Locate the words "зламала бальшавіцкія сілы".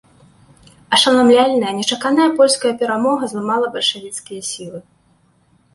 3.35-4.79